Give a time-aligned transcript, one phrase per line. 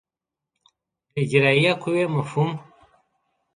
[1.11, 2.51] د اجرایه قوې مفهوم